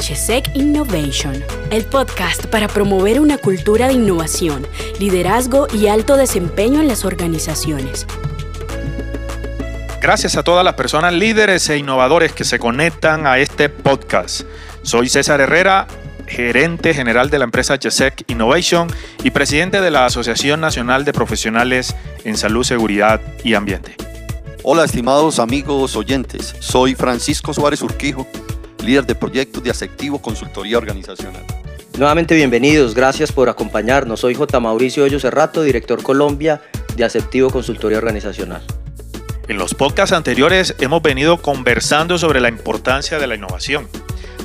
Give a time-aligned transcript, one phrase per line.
[0.00, 4.66] HSEC Innovation, el podcast para promover una cultura de innovación,
[4.98, 8.06] liderazgo y alto desempeño en las organizaciones.
[10.00, 14.46] Gracias a todas las personas líderes e innovadores que se conectan a este podcast.
[14.82, 15.86] Soy César Herrera,
[16.26, 18.88] gerente general de la empresa HSEC Innovation
[19.22, 21.94] y presidente de la Asociación Nacional de Profesionales
[22.24, 23.96] en Salud, Seguridad y Ambiente.
[24.62, 28.26] Hola estimados amigos oyentes, soy Francisco Suárez Urquijo,
[28.82, 31.44] líder de proyectos de Aceptivo Consultoría Organizacional.
[31.98, 34.20] Nuevamente bienvenidos, gracias por acompañarnos.
[34.20, 34.58] Soy J.
[34.60, 36.62] Mauricio Hoyo Cerrato, director Colombia
[36.96, 38.62] de Aceptivo Consultoría Organizacional.
[39.48, 43.88] En los podcasts anteriores hemos venido conversando sobre la importancia de la innovación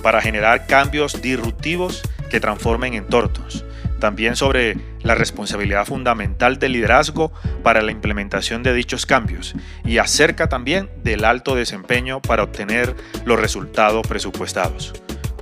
[0.02, 3.66] para generar cambios disruptivos que transformen entornos
[4.00, 7.32] también sobre la responsabilidad fundamental del liderazgo
[7.64, 12.96] para la implementación de dichos cambios y acerca también del alto desempeño para obtener
[13.26, 14.94] los resultados presupuestados.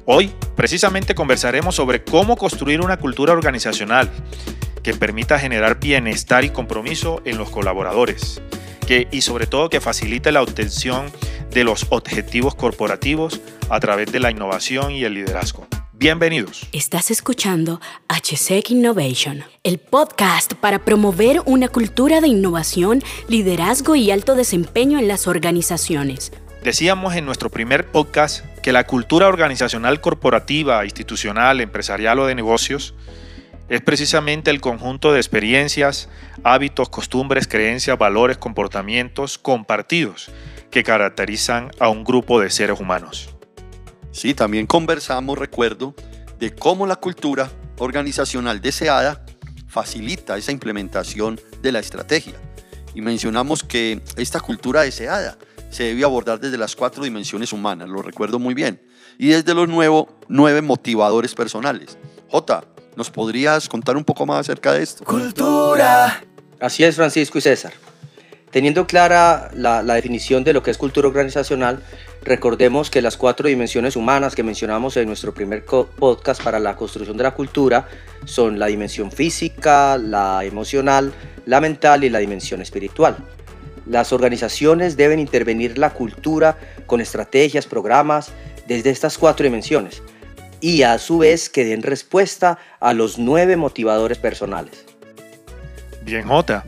[0.05, 4.09] Hoy precisamente conversaremos sobre cómo construir una cultura organizacional
[4.83, 8.41] que permita generar bienestar y compromiso en los colaboradores
[9.11, 11.05] y sobre todo que facilite la obtención
[11.51, 15.67] de los objetivos corporativos a través de la innovación y el liderazgo.
[16.03, 16.67] Bienvenidos.
[16.73, 24.35] Estás escuchando HSEC Innovation, el podcast para promover una cultura de innovación, liderazgo y alto
[24.35, 26.33] desempeño en las organizaciones.
[26.61, 32.95] Decíamos en nuestro primer podcast que la cultura organizacional corporativa, institucional, empresarial o de negocios
[33.69, 36.09] es precisamente el conjunto de experiencias,
[36.43, 40.31] hábitos, costumbres, creencias, valores, comportamientos compartidos
[40.69, 43.32] que caracterizan a un grupo de seres humanos.
[44.13, 45.95] Sí, también conversamos, recuerdo,
[46.39, 49.25] de cómo la cultura organizacional deseada
[49.67, 52.35] facilita esa implementación de la estrategia.
[52.93, 55.35] Y mencionamos que esta cultura deseada
[55.71, 58.79] se debe abordar desde las cuatro dimensiones humanas, lo recuerdo muy bien,
[59.17, 61.97] y desde los nuevo, nueve motivadores personales.
[62.29, 62.63] J,
[62.95, 65.03] ¿nos podrías contar un poco más acerca de esto?
[65.03, 66.23] Cultura.
[66.59, 67.73] Así es, Francisco y César.
[68.53, 71.81] Teniendo clara la, definición de lo que es cultura organizacional,
[72.21, 77.17] recordemos que las cuatro dimensiones humanas que mencionamos en nuestro primer podcast para la construcción
[77.17, 77.87] de la cultura
[78.25, 81.11] son la dimensión física, la emocional,
[81.47, 83.17] la mental y la dimensión espiritual.
[83.87, 86.55] Las organizaciones deben intervenir la cultura
[86.85, 88.31] con estrategias, programas,
[88.67, 90.03] desde estas cuatro dimensiones
[90.61, 94.85] y a su vez que den respuesta a los nueve motivadores personales.
[96.05, 96.63] Bien, Jota.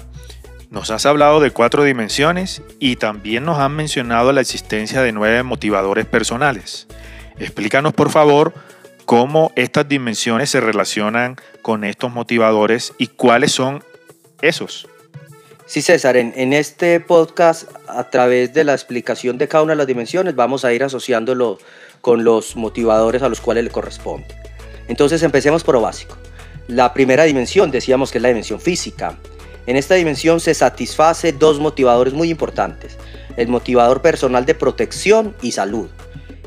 [0.76, 5.42] Nos has hablado de cuatro dimensiones y también nos han mencionado la existencia de nueve
[5.42, 6.88] motivadores personales.
[7.40, 8.54] Explícanos por favor
[9.06, 13.86] cómo estas dimensiones se relacionan con estos motivadores y cuáles son
[14.42, 14.90] esos.
[15.66, 19.88] Sí, César, en, este podcast, a través de la explicación de cada una de las
[19.88, 21.58] dimensiones, vamos a ir asociándolo
[22.02, 24.28] con los motivadores a los cuales le corresponde.
[24.90, 26.18] Entonces, empecemos por lo básico.
[26.68, 29.18] La primera dimensión, decíamos que es la dimensión física.
[29.68, 32.98] En esta dimensión se satisface dos motivadores muy importantes.
[33.38, 35.90] El motivador personal de protección y salud.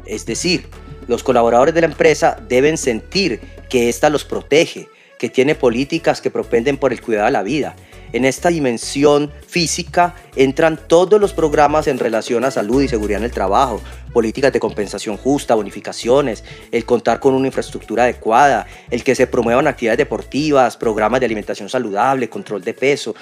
[0.07, 0.69] Es decir,
[1.07, 6.31] los colaboradores de la empresa deben sentir que ésta los protege, que tiene políticas que
[6.31, 7.77] propenden por el cuidado de la vida
[8.13, 13.25] en esta dimensión física entran todos los programas en relación a salud y seguridad en
[13.25, 13.81] el trabajo,
[14.13, 19.67] políticas de compensación justa, bonificaciones, el contar con una infraestructura adecuada, el que se promuevan
[19.67, 23.15] actividades deportivas, programas de alimentación saludable, control de peso.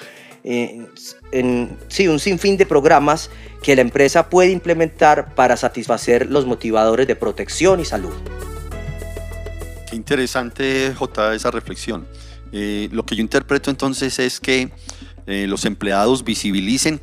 [0.43, 0.85] Eh,
[1.87, 3.29] sí, un sinfín de programas
[3.61, 8.13] que la empresa puede implementar para satisfacer los motivadores de protección y salud.
[9.89, 12.05] Qué interesante, J, esa reflexión.
[12.51, 14.71] Eh, lo que yo interpreto entonces es que
[15.25, 17.01] eh, los empleados visibilicen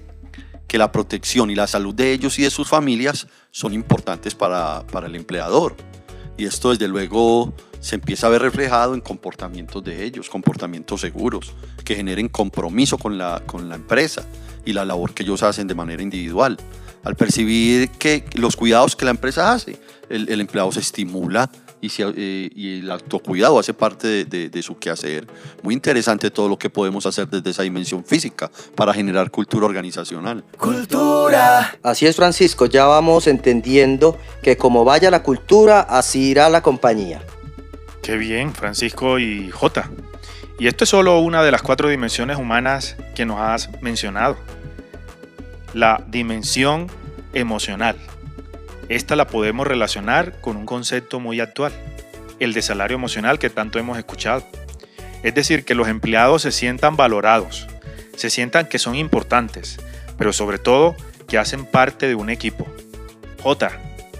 [0.66, 4.87] que la protección y la salud de ellos y de sus familias son importantes para,
[4.87, 5.77] para el empleador.
[6.37, 11.54] Y esto desde luego se empieza a ver reflejado en comportamientos de ellos, comportamientos seguros,
[11.84, 14.27] que generen compromiso con la, con la empresa
[14.65, 16.56] y la labor que ellos hacen de manera individual.
[17.04, 19.78] Al percibir que los cuidados que la empresa hace,
[20.09, 21.50] el, el empleado se estimula
[21.98, 25.27] eh, y, el autocuidado hace parte de, su quehacer.
[25.63, 30.45] Muy interesante todo lo que podemos hacer desde esa dimensión física para generar cultura organizacional.
[30.59, 31.77] Cultura.
[31.83, 37.22] Así es, Francisco, ya vamos entendiendo que como vaya la cultura, así irá la compañía.
[38.03, 39.91] Qué bien, Francisco y J.
[40.59, 44.37] Y esto es solo una de las cuatro dimensiones humanas que nos has mencionado.
[45.72, 46.89] La dimensión
[47.33, 47.97] emocional.
[48.89, 51.72] Esta la podemos relacionar con un concepto muy actual,
[52.39, 54.45] el de salario emocional que tanto hemos escuchado.
[55.22, 57.66] Es decir, que los empleados se sientan valorados,
[58.16, 59.78] se sientan que son importantes,
[60.19, 60.97] pero sobre todo
[61.27, 62.66] que hacen parte de un equipo.
[63.42, 63.71] J,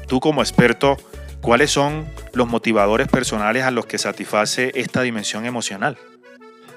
[0.09, 0.97] tú como experto,
[1.41, 5.97] ¿cuáles son los motivadores personales a los que satisface esta dimensión emocional.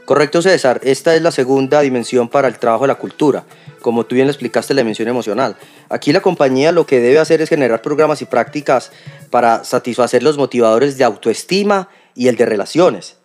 [0.08, 0.80] Correcto, César.
[0.86, 3.44] Esta es la segunda dimensión para el trabajo de la cultura.
[3.82, 5.58] Como tú bien le explicaste, la dimensión emocional.
[5.90, 8.94] Aquí la compañía lo que debe hacer es generar programas y prácticas
[9.30, 13.18] para satisfacer los motivadores de autoestima y el de relaciones.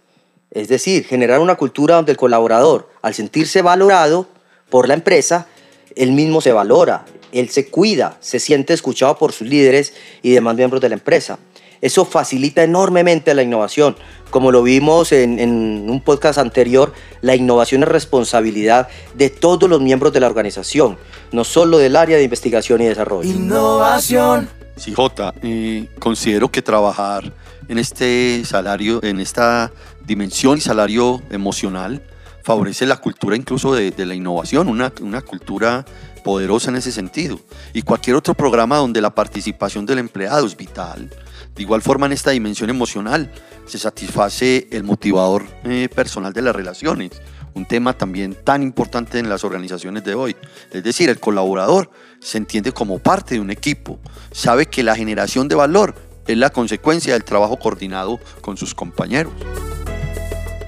[0.50, 4.26] Es decir, generar una cultura donde el colaborador, al sentirse valorado
[4.68, 5.46] por la empresa,
[5.94, 10.56] él mismo se valora, él se cuida, se siente escuchado por sus líderes y demás
[10.56, 11.38] miembros de la empresa.
[11.82, 13.96] Eso facilita enormemente la innovación.
[14.30, 20.12] Como lo vimos en, un podcast anterior, la innovación es responsabilidad de todos los miembros
[20.12, 20.96] de la organización,
[21.32, 23.28] no solo del área de investigación y desarrollo.
[23.28, 24.48] Innovación.
[24.76, 27.32] Sí, J, eh, considero que trabajar
[27.68, 29.72] en este salario, en esta
[30.06, 32.00] dimensión y salario emocional,
[32.44, 35.84] favorece la cultura incluso de, la innovación, una, una cultura
[36.22, 37.40] poderosa en ese sentido.
[37.72, 41.10] Y cualquier otro programa donde la participación del empleado es vital,
[41.54, 43.30] de igual forma, en esta dimensión emocional
[43.66, 47.10] se satisface el motivador eh, personal de las relaciones,
[47.54, 50.36] un tema también tan importante en las organizaciones de hoy.
[50.70, 51.90] Es decir, el colaborador
[52.20, 53.98] se entiende como parte de un equipo,
[54.30, 55.94] sabe que la generación de valor
[56.26, 59.32] es la consecuencia del trabajo coordinado con sus compañeros.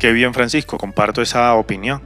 [0.00, 2.02] Qué bien, Francisco, comparto esa opinión.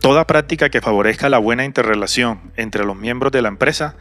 [0.00, 3.96] Toda práctica que favorezca la buena interrelación entre los miembros de la empresa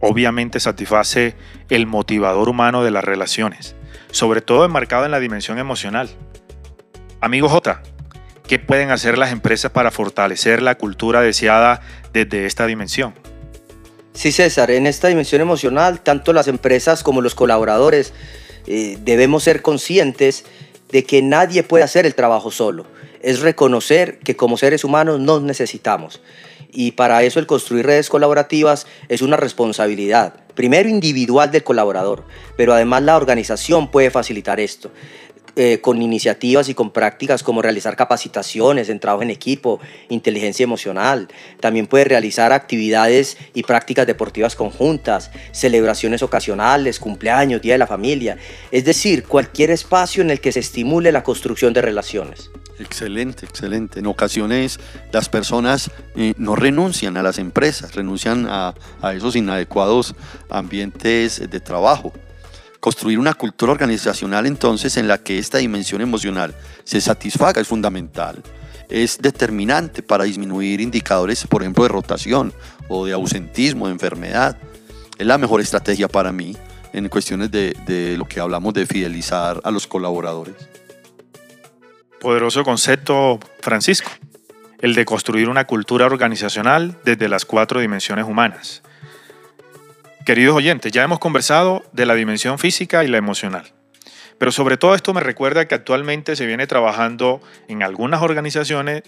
[0.00, 1.34] obviamente satisface
[1.68, 3.76] el motivador humano de las relaciones,
[4.10, 6.08] sobre todo enmarcado en la dimensión emocional.
[7.20, 7.82] Amigo J,
[8.48, 11.82] ¿qué pueden hacer las empresas para fortalecer la cultura deseada
[12.12, 13.14] desde esta dimensión?
[14.12, 18.12] Sí, César, en esta dimensión emocional, tanto las empresas como los colaboradores
[18.66, 20.44] eh, debemos ser conscientes
[20.90, 22.86] de que nadie puede hacer el trabajo solo.
[23.22, 26.20] Es reconocer que como seres humanos nos necesitamos
[26.72, 32.24] y para eso el construir redes colaborativas es una responsabilidad, primero individual del colaborador,
[32.56, 34.90] pero además la organización puede facilitar esto.
[35.56, 41.26] Eh, con iniciativas y con prácticas como realizar capacitaciones en en equipo, inteligencia emocional.
[41.58, 48.36] También puede realizar actividades y prácticas deportivas conjuntas, celebraciones ocasionales, cumpleaños, Día de la Familia.
[48.70, 52.50] Es decir, cualquier espacio en el que se estimule la construcción de relaciones.
[52.80, 54.00] Excelente, excelente.
[54.00, 54.80] En ocasiones
[55.12, 60.14] las personas eh, no renuncian a las empresas, renuncian a, a esos inadecuados
[60.48, 62.12] ambientes de trabajo.
[62.80, 66.54] Construir una cultura organizacional entonces en la que esta dimensión emocional
[66.84, 68.42] se satisfaga es fundamental.
[68.88, 72.52] Es determinante para disminuir indicadores, por ejemplo, de rotación
[72.88, 74.56] o de ausentismo, de enfermedad.
[75.18, 76.56] Es la mejor estrategia para mí
[76.94, 80.69] en cuestiones de, de lo que hablamos de fidelizar a los colaboradores.
[82.20, 84.10] Poderoso concepto, Francisco,
[84.80, 88.82] el de construir una cultura organizacional desde las cuatro dimensiones humanas.
[90.26, 93.72] Queridos oyentes, ya hemos conversado de la dimensión física y la emocional.
[94.36, 99.02] Pero sobre todo esto me recuerda que actualmente se viene trabajando en algunas organizaciones,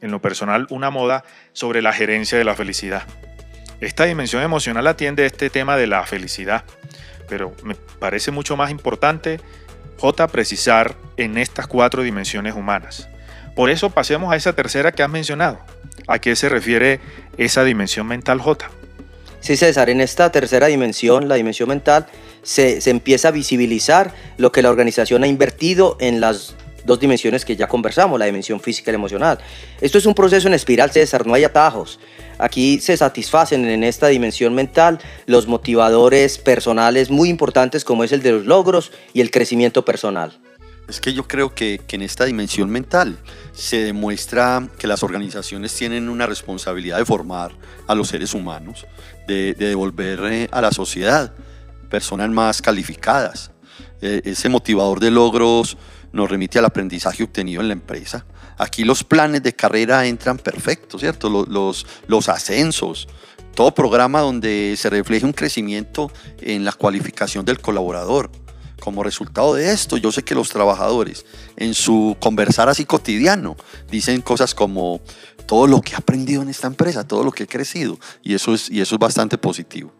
[0.00, 1.22] en lo personal una moda,
[1.52, 3.02] sobre la gerencia de la felicidad.
[3.80, 6.64] Esta dimensión emocional atiende este tema de la felicidad,
[7.28, 9.38] pero me parece mucho más importante
[9.98, 13.08] J precisar en estas cuatro dimensiones humanas.
[13.54, 15.58] Por eso pasemos a esa tercera que has mencionado.
[16.08, 17.00] ¿A qué se refiere
[17.38, 18.68] esa dimensión mental J?
[19.40, 22.06] Sí, César, en esta tercera dimensión, la dimensión mental,
[22.42, 27.44] se, se empieza a visibilizar lo que la organización ha invertido en las dos dimensiones
[27.44, 29.38] que ya conversamos, la dimensión física y la emocional.
[29.80, 31.98] Esto es un proceso en espiral, César, no hay atajos.
[32.38, 38.22] Aquí se satisfacen en esta dimensión mental los motivadores personales muy importantes como es el
[38.22, 40.38] de los logros y el crecimiento personal.
[40.88, 43.16] Es que yo creo que, en esta dimensión mental
[43.52, 47.52] se demuestra que las organizaciones tienen una responsabilidad de formar
[47.86, 48.86] a los seres humanos,
[49.26, 51.32] de, devolver eh, a la sociedad
[51.88, 53.50] personas más calificadas.
[54.02, 55.78] Eh, ese motivador de logros
[56.14, 58.24] nos remite al aprendizaje obtenido en la empresa.
[58.56, 61.28] Aquí los planes de carrera entran perfectos, ¿cierto?
[61.28, 63.08] Los, los, ascensos,
[63.54, 68.30] todo programa donde se refleje un crecimiento en la cualificación del colaborador.
[68.80, 73.56] Como resultado de esto, yo sé que los trabajadores en su conversar así cotidiano
[73.90, 75.00] dicen cosas como
[75.46, 78.54] todo lo que he aprendido en esta empresa, todo lo que he crecido, y eso
[78.54, 79.92] es, y eso es bastante positivo.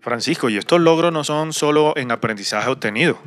[0.00, 3.18] Francisco, y estos logros no son solo en aprendizaje obtenido,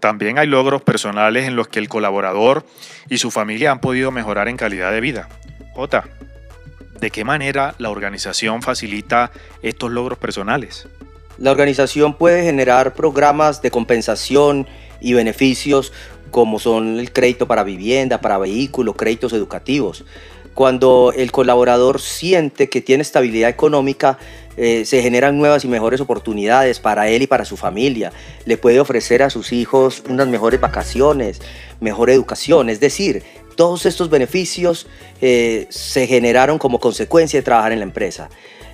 [0.00, 2.64] también hay logros personales en los que el colaborador
[3.08, 5.28] y su familia han podido mejorar en calidad de vida.
[5.74, 6.04] J,
[7.00, 9.30] ¿de qué manera la organización facilita
[9.62, 10.88] estos logros personales?
[11.38, 14.66] La organización puede generar programas de compensación
[15.00, 15.92] y beneficios
[16.30, 20.04] como son el crédito para vivienda, para vehículos, créditos educativos.
[20.56, 24.16] Cuando el colaborador siente que tiene estabilidad económica,
[24.56, 28.10] eh, se generan nuevas y mejores oportunidades para él y para su familia.
[28.46, 31.42] Le puede ofrecer a sus hijos unas mejores vacaciones,
[31.78, 32.70] mejor educación.
[32.70, 33.22] Es decir,
[33.54, 34.86] todos estos beneficios
[35.20, 38.30] eh, se generaron como consecuencia de trabajar en la empresa.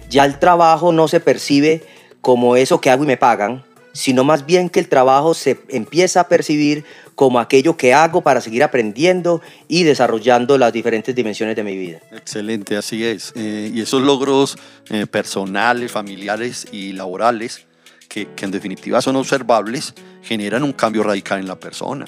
[0.08, 1.82] Ya el trabajo no se percibe
[2.20, 6.20] como eso que hago y me pagan, sino más bien que el trabajo se empieza
[6.20, 6.84] a percibir
[7.14, 12.00] como aquello que hago para seguir aprendiendo y desarrollando las diferentes dimensiones de mi vida.
[12.10, 13.32] Excelente, así es.
[13.36, 14.56] Eh, y esos logros
[14.90, 17.66] eh, personales, familiares y laborales,
[18.08, 22.06] que, que en definitiva son observables, generan un cambio radical en la persona.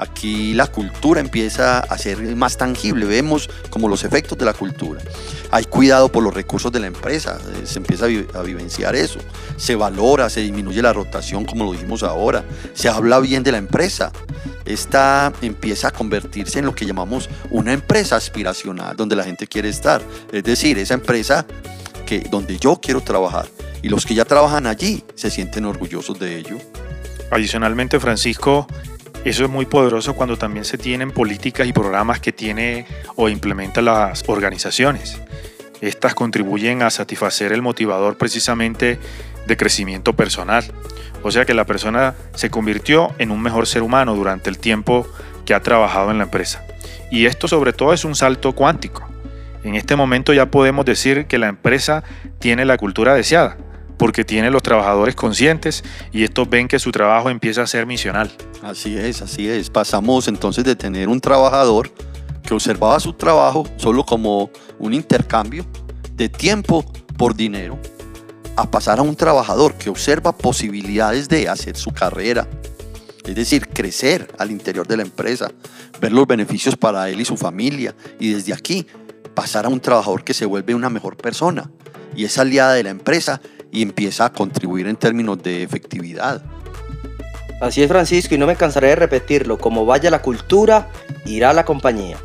[0.00, 5.02] Aquí la cultura empieza a ser más tangible, vemos como los efectos de la cultura.
[5.50, 9.18] Hay cuidado por los recursos de la empresa, eh, se empieza a, vivenciar eso,
[9.58, 13.58] se valora, se disminuye la rotación como lo dijimos ahora, se habla bien de la
[13.58, 14.10] empresa.
[14.64, 19.68] Esta empieza a convertirse en lo que llamamos una empresa aspiracional, donde la gente quiere
[19.68, 20.00] estar.
[20.32, 21.44] Es decir, esa empresa
[22.06, 23.46] que, donde yo quiero trabajar
[23.82, 26.56] y los que ya trabajan allí se sienten orgullosos de ello.
[27.30, 28.66] Adicionalmente, Francisco,
[29.24, 32.86] eso es muy poderoso cuando también se tienen políticas y programas que tiene
[33.16, 35.20] o implementan las organizaciones.
[35.82, 38.98] Estas contribuyen a satisfacer el motivador precisamente
[39.46, 40.64] de crecimiento personal.
[41.22, 45.06] O sea que la persona se convirtió en un mejor ser humano durante el tiempo
[45.44, 46.64] que ha trabajado en la empresa.
[47.10, 49.06] Y esto sobre todo es un salto cuántico.
[49.64, 52.04] En este momento ya podemos decir que la empresa
[52.38, 53.58] tiene la cultura deseada
[54.00, 58.32] porque tiene los trabajadores conscientes y estos ven que su trabajo empieza a ser misional.
[58.62, 59.68] Así es, así es.
[59.68, 61.92] Pasamos entonces de tener un trabajador
[62.42, 65.66] que observaba su trabajo solo como un intercambio
[66.14, 66.82] de tiempo
[67.18, 67.78] por dinero,
[68.56, 72.48] a pasar a un trabajador que observa posibilidades de hacer su carrera,
[73.26, 75.52] es decir, crecer al interior de la empresa,
[76.00, 78.86] ver los beneficios para él y su familia, y desde aquí
[79.34, 81.70] pasar a un trabajador que se vuelve una mejor persona
[82.16, 86.42] y es aliada de la empresa y empieza a contribuir en términos de efectividad.
[87.60, 90.88] Así es Francisco y no me cansaré de repetirlo, como vaya la cultura,
[91.26, 92.16] irá la compañía.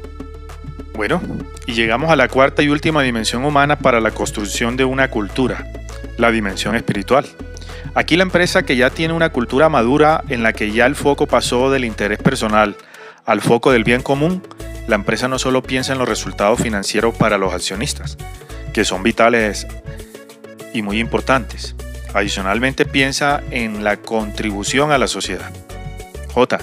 [0.94, 1.22] Bueno,
[1.68, 5.70] y llegamos a la cuarta y última dimensión humana para la construcción de una cultura,
[6.18, 7.26] la dimensión espiritual.
[7.96, 11.28] Aquí la empresa que ya tiene una cultura madura en la que ya el foco
[11.28, 12.78] pasó del interés personal
[13.26, 14.42] al foco del bien común,
[14.88, 18.18] la empresa no solo piensa en los resultados financieros para los accionistas,
[18.74, 19.68] que son vitales
[20.76, 21.76] y muy importantes.
[22.14, 25.52] Adicionalmente piensa en la contribución a la sociedad.
[26.34, 26.60] J.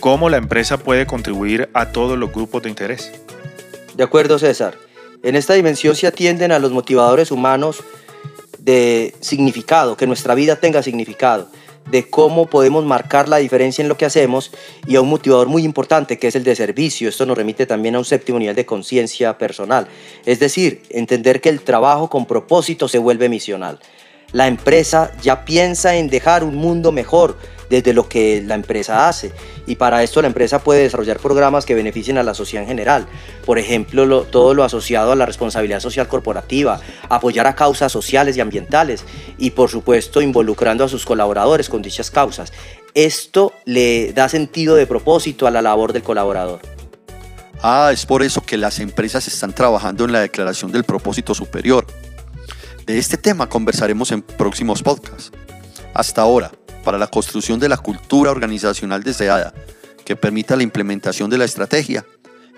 [0.00, 3.12] ¿Cómo la empresa puede contribuir a todos los grupos de interés?
[3.94, 4.76] De acuerdo, César.
[5.22, 7.82] En esta dimensión se atienden a los motivadores humanos
[8.58, 11.48] de significado, que nuestra vida tenga significado,
[11.90, 14.50] de cómo podemos marcar la diferencia en lo que hacemos
[14.86, 17.08] y a un motivador muy importante que es el de servicio.
[17.08, 19.86] Esto nos remite también a un séptimo nivel de conciencia personal.
[20.24, 23.78] Es decir, entender que el trabajo con propósito se vuelve misional.
[24.34, 27.38] La empresa ya piensa en dejar un mundo mejor,
[27.70, 29.32] desde lo que la empresa hace.
[29.64, 33.06] Y para esto la empresa puede desarrollar programas que beneficien a la sociedad en general.
[33.46, 38.40] Por ejemplo, todo lo asociado a la responsabilidad social corporativa, apoyar a causas sociales y
[38.40, 39.04] ambientales
[39.38, 42.52] y por supuesto involucrando a sus colaboradores con dichas causas.
[42.92, 46.60] Esto le da sentido de propósito a la labor del colaborador.
[47.62, 51.86] Ah, es por eso que las empresas están trabajando en la declaración del propósito superior.
[52.86, 55.32] De este tema conversaremos en próximos podcasts.
[55.94, 56.52] Hasta ahora,
[56.84, 59.54] para la construcción de la cultura organizacional deseada
[60.04, 62.04] que permita la implementación de la estrategia,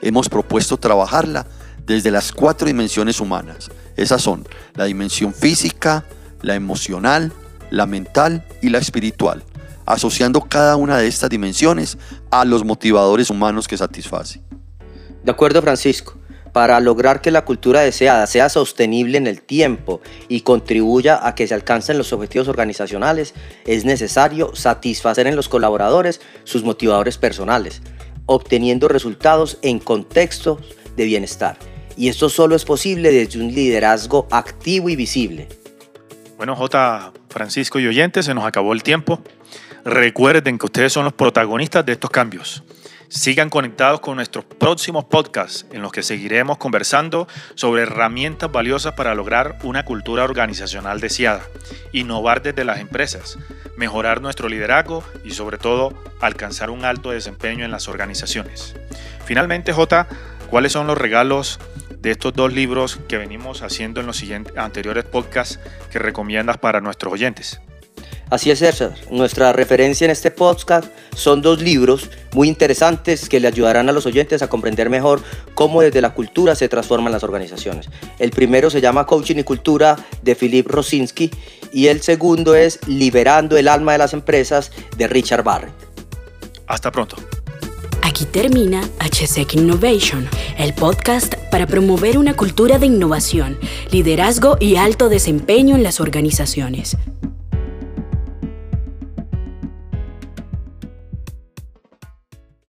[0.02, 1.46] hemos propuesto trabajarla
[1.84, 3.70] desde las cuatro dimensiones humanas.
[3.94, 6.04] Esas son la dimensión física,
[6.42, 7.32] la emocional,
[7.70, 9.44] la mental y la espiritual,
[9.84, 11.98] asociando cada una de estas dimensiones
[12.32, 14.42] a los motivadores humanos que satisface.
[15.22, 16.16] De acuerdo, Francisco
[16.56, 21.46] para lograr que la cultura deseada sea sostenible en el tiempo y contribuya a que
[21.46, 23.34] se alcancen los objetivos organizacionales,
[23.66, 27.82] es necesario satisfacer en los colaboradores sus motivadores personales,
[28.24, 30.60] obteniendo resultados en contextos
[30.96, 31.58] de bienestar.
[31.94, 35.48] Y esto solo es posible desde un liderazgo activo y visible.
[36.38, 37.12] Bueno, J.
[37.28, 39.20] Francisco y oyentes, se nos acabó el tiempo.
[39.84, 42.64] Recuerden que ustedes son los protagonistas de estos cambios.
[43.08, 49.14] Sigan conectados con nuestros próximos podcasts en los que seguiremos conversando sobre herramientas valiosas para
[49.14, 51.42] lograr una cultura organizacional deseada,
[51.92, 53.38] innovar desde las empresas,
[53.76, 58.74] mejorar nuestro liderazgo y sobre todo alcanzar un alto desempeño en las organizaciones.
[59.24, 60.08] Finalmente, J,
[60.50, 61.60] ¿cuáles son los regalos
[61.98, 65.60] de estos dos libros que venimos haciendo en los siguientes, anteriores podcasts
[65.90, 67.60] que recomiendas para nuestros oyentes?
[68.28, 68.92] Así es, César.
[69.10, 74.04] Nuestra referencia en este podcast son dos libros muy interesantes que le ayudarán a los
[74.04, 75.22] oyentes a comprender mejor
[75.54, 77.88] cómo desde la cultura se transforman las organizaciones.
[78.18, 81.30] El primero se llama Coaching y Cultura de Philip Rosinski
[81.72, 85.72] y el segundo es Liberando el alma de las empresas de Richard Barrett.
[86.66, 87.16] Hasta pronto.
[88.02, 90.28] Aquí termina HSEC Innovation,
[90.58, 93.56] el podcast para promover una cultura de innovación,
[93.92, 96.96] liderazgo y alto desempeño en las organizaciones.